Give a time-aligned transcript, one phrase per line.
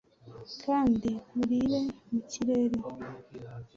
[0.63, 2.79] Kandi urire mu kirere.